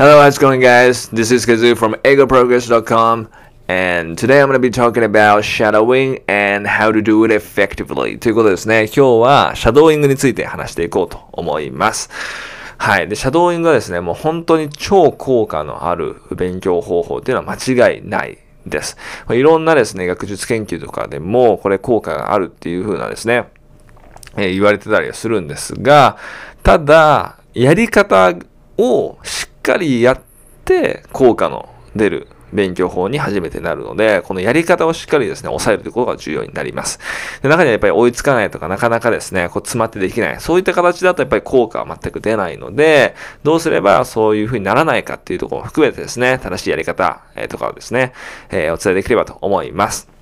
[0.00, 1.08] Hello, how's it going, guys?
[1.10, 3.28] This is Kazoo from egoprogress.com,
[3.68, 8.18] and today I'm going to be talking about shadowing and how to do it effectively.
[8.18, 12.08] ということですね、今日はシャドーイングについて話していこうと思います。
[12.78, 13.08] はい。
[13.08, 18.96] で、シャドーイングはですね、もう本当に超効果のある勉強方法っていうのは間違いないです。
[19.28, 23.50] いろんなですね、学術研究とかでも、これ効果があるっていう風なですね、
[24.38, 26.16] えー、言われてたりはするんですが、
[26.62, 28.32] ただ、やり方
[28.78, 29.18] を
[29.62, 30.20] かりやっ
[30.64, 36.98] て効果の出る勉強法に初めてなるので、このやり方をしっかりですね、抑えるということが重要になります。
[37.42, 40.40] で中にはやっぱり追いつかないとか、なかなかですね、こう詰まってできない。
[40.40, 48.12] そういった形だとやっぱり効果は全く出ないので、どうすればそういう風にならないかっていうところも含めてですね、正しいやり方、えー、とかをですね、
[48.50, 50.19] えー、お伝えできればと思います。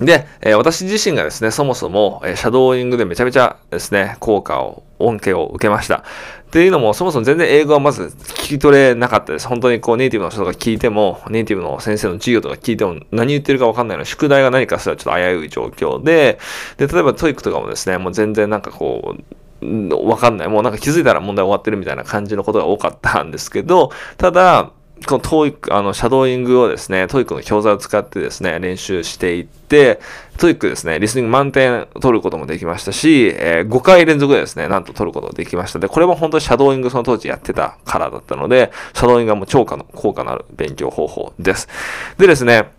[0.00, 5.96] で、え、私自身がですね、そもそも、え、シャドーイングでめちゃめちゃですね、効果を、恩恵を受けました。
[5.96, 6.02] っ
[6.50, 9.48] ていうのも、そもそも全然英語はまず聞き取れなかったです。
[9.48, 16.38] 本当にこうネイティブの人が聞いても、ネイティブの先生の授業とか聞いても何言ってるかわかんないの宿題が何かすらちょっと危うい状況で、
[16.76, 19.16] で、例えば TOEIC とかもですね、もう全然なんかこ
[19.60, 20.48] う、わかんない。
[20.48, 24.70] もうなんか気づいたら問題終わってるみたいな感じのことが多かったんですけど、ただ、
[25.06, 30.00] この TOEIC、あの、シャドーイングをですね、 TOEIC の教材を使ってですね、練習していって、
[30.38, 41.68] TOEIC ですね、リスニング満点取ることもできましたし、えー、5回連続でですね、なんと取ることができましたで、これも本当にシャドーイングその当時やってたからだったので、シャドーイングはもう超過の効果のある勉強方法です。
[42.16, 42.70] でですね、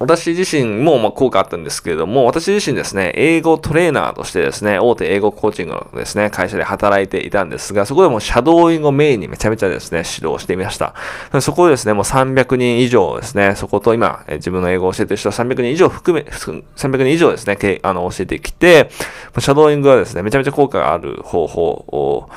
[0.00, 10.94] 私自身もま効果あったんですけれども、私自身ですね、英語トレーナーとしてですね、大手英語コーチングのですね、会社で働いていたんですが、そこでもシャドーイングをメインにめちゃめちゃですね、指導してみました。
[11.40, 18.90] そこでですね、もう300人以上ですね、そこと今、自分の英語を教えてる人は300人以上含め、300人以上ですね、あの、教えてきて、
[19.38, 22.28] シャドーイングはですね、めちゃめちゃ効果がある方法を、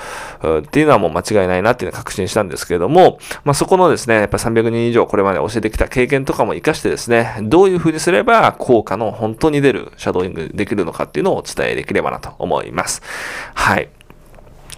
[0.60, 13.02] っていうのはもう間違いないなっていうのを確信したんですけれども、まあ、そこのですね、やっぱ300人以上これまで教えてきた経験とかも活かしてですね、どういう風にすれば効果の本当に出るシャドーイングできるのかっていうのをお伝えできればなと思います。
[13.54, 13.90] はい。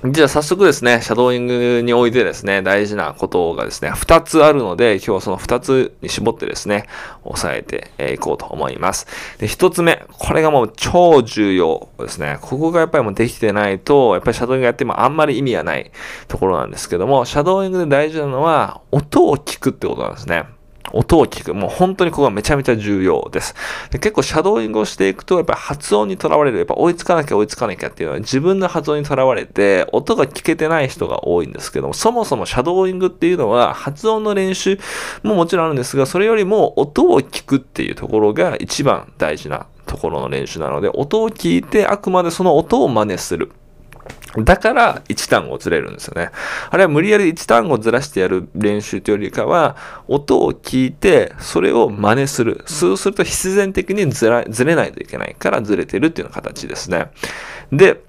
[0.06, 6.86] じゃあ早速ですね、シャドーイングにおいてですね、大事なことがですね、2つあるので、今日はその2つに絞ってですね、
[7.26, 9.08] 押さえていこうと思います。
[9.40, 12.38] で、1つ目、これがもう超重要ですね。
[12.40, 15.92] ここがやっぱりもうできてないと、やっぱりシャドーイングやってもあんまり意味がない
[16.30, 20.46] ところなんですけども、シャドーイングで大事なのは、音を聞くってことなんですね。
[20.92, 21.54] 音を聞く。
[21.54, 23.56] もう本当にここがめちゃめちゃ重要です。
[23.92, 26.58] で結構シャドーイングをしていくと、やっぱ発音にとらわれる。
[26.58, 34.80] やっぱ追いつかなきゃ追いつかなきゃっていうのは自分の発音にとらわれて、音が聞けてない人が多いんですけども、そもそもシャドーイングっていうのは発音の練習
[35.24, 43.52] ももちろんあるんですが、それよりも音を聞くっていうところが一番大事なところの練習なので、音を聞いてあくまでその音を真似する。
[44.38, 46.30] だから1単語ずれるんですよね。
[46.70, 49.76] あれは無理やり1単語ずらしてやる練習というよりかは、
[50.08, 52.64] 音を聞いて、それを真似する。
[52.68, 57.12] そうすると必然的にずらずれないといけないからずれてるっていうような形ですね。
[57.72, 58.02] で、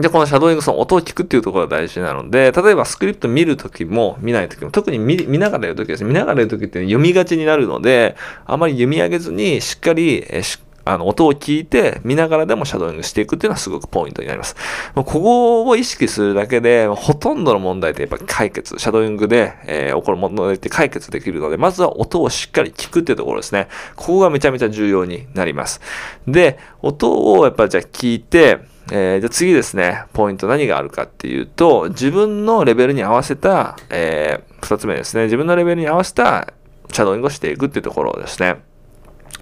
[0.00, 14.56] で、このシャドーイング、その音を聞くっていうところが大事なので、例えばスクリプト見るときも見ないときも、特に見ながらやるときです、見ながらやるときって読みがちになるので、あまり読み上げずにしっかり、えしあの、音を聞いて、見ながらでもシャドーイングしていくっていうのはすごくポイントになります。
[14.94, 23.68] ここを意識するだけで、ほとんどの問題ってやっぱ解決、シャドーイングで、えー、起こる問題って解決できるので、まずは音をしっかり聞くっていうところですね。
[23.96, 25.80] ここがめちゃめちゃ重要になります。
[26.26, 28.58] で、音をやっぱじゃあ聞いて、
[28.92, 36.52] えー、じゃ次ですね、ポイント何があるかっていうと、自分のレベルに合わせた、えー、二つ目ですね、自分のレベルに合わせた
[36.92, 38.73] シャドーイングをしていくっていうところですね。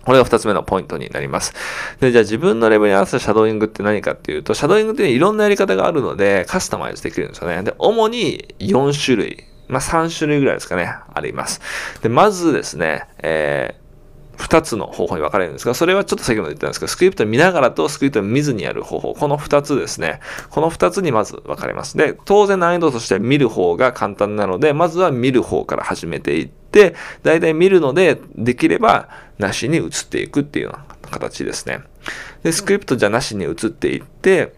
[0.04, 1.54] これが二つ目のポイントになります。
[2.00, 7.62] で、じゃあ自分のレベルに合わせたシャドーイングって何かっていうと、シャドーイングっていろんなやり方があるので、カスタマイズできるんですよね。
[7.62, 11.60] で、主に4種類、まあ3種類ぐらいですかね、あります。
[12.03, 13.81] で、まずですね、えー
[14.42, 20.19] 二つの方法に分かれるんですが、それはちょっと先ほど言ったんですけど、スクリプト見ながらとスクリプト見ずにやる方法、この二つですね。
[20.50, 21.97] この二つにまず分かれます。
[21.97, 29.09] で、当然難易度としては見る方が簡単なので、まずは見る方から始めていって、大体見るので、できれば
[29.39, 31.78] なしに移っていくっていうような形ですね。
[32.42, 34.54] で、スクリプトじゃなしに移っていって、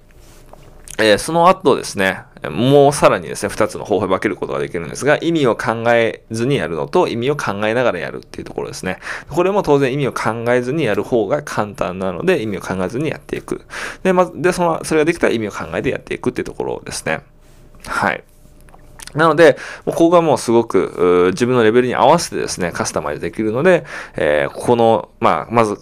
[0.99, 2.21] えー、その後ですね、
[2.51, 8.99] もうさらにですね、二つの方法で分けることができるんですが、意味を考えずにやるのと、意味を考えながらやるっていうところですね。
[9.29, 13.63] これも当然意味を考えずにやる方が簡単なので、意味を考えずにやっていく。
[14.03, 17.23] で、まず、で、その、それができたら意味を考えてやっていくっていうところですね。
[17.87, 18.25] はい。
[19.15, 23.85] なので、ここがもうすごく自分のレベルに合わせてですね、カスタマイズできるので、
[24.17, 25.79] えー、ここの、まあ、まず、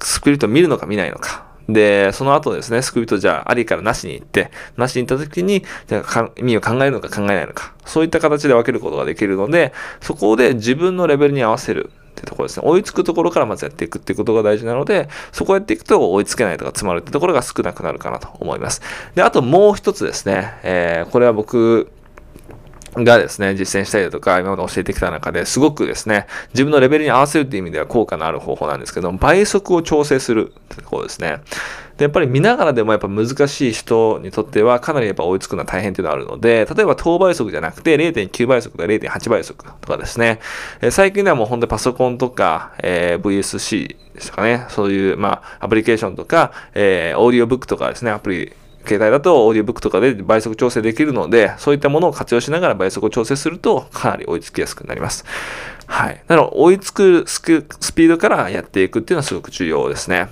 [0.00, 1.44] スクリプトを見るのか見ないのか。
[1.68, 12.66] で、その後ですね、スクリプトじゃあありからなしに行って、なしに行った時に、じゃあ意味を考えるのか考えないのか、そういった形で分けることができるので、そこで自分のレベルに合わせるってところですね。
[12.66, 18.82] 追いつくところからまずやっていくっていうことが大事なので、そこをやっていくと追いつけないとか詰まるってところが少なくなるかなと思います。
[19.14, 21.90] で、あともう一つですね、えー、これは僕、
[22.96, 31.40] がですね、実践したりだとか、今まで教えてきた中ですごくですね、自分のレベルに合わせるっていう意味では効果のある方法なんですけど倍速を調整するってところですね。
[31.96, 40.40] で、やっぱり見ながらでもやっぱ難しい人にとってはかなりやっぱ追いつくのは大変っていうのがあるので、例えば等倍速じゃなくて0.9倍速とか0.8倍速とかですね、
[40.80, 48.52] え、最近ではもう本当にパソコンとか、えー、VSC ですかね、そういう、まあ、アプリケーションとか、えー、オーディオブックとかですね、アプリ、
[48.86, 55.24] 携帯だとオーディオブックとかで倍速調整できるので、そういったものを活用しながら倍速を調整するとかなり追いつきやすくなります。
[55.86, 56.22] はい。
[56.28, 60.28] なので、追いつくスピードからやっていくっていうのはすごく重要ですね。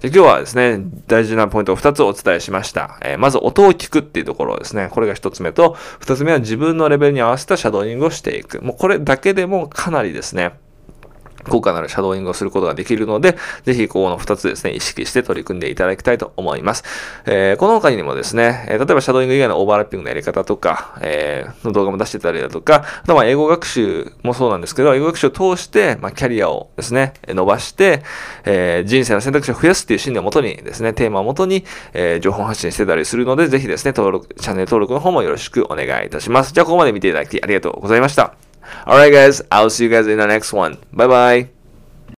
[0.00, 2.98] で今日はですね、大事なポイントを2つお伝えしました。
[3.02, 4.88] えー、まず音を聞くっていうところですね。
[4.90, 8.62] これが1つ目と、2つ目は自分のレベルに合わせたシャドーイングをしていく。
[8.62, 10.52] もうこれだけでもかなりですね、
[11.48, 16.84] 効果のあるシャドーイングをすることができるので、ぜひここの2つですね、意識して取り組んでいただきたいと思います。
[17.26, 28.02] えー、この他にもですね、え例えばシャドーイング以外のオーバーラッピングのやり方とか、えー、の動画も出してたりだとか、あとは英語学習もそうなんですけど、英語学習を通して、まあ、キャリアをですね、伸ばして、
[28.44, 36.52] えー、人生の選択肢を増やすっていう信念をもとにですね、テーマをもとに、え、情報発信してたりするので、ぜひですね、登録、チャンネル登録の方もよろしくお願いいたします。
[36.52, 38.49] じゃあ、ここまで見ていただきありがとうございました。
[38.86, 40.78] Alright guys, I'll see you guys in the next one.
[40.92, 41.59] Bye bye.